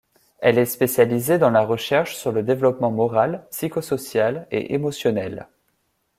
[0.39, 5.47] Elle est spécialisée dans la recherche sur le développement moral, psycho-social et émotionnel.